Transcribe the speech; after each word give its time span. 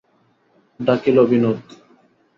ডাকিল, 0.79 1.17
Binod. 1.29 1.59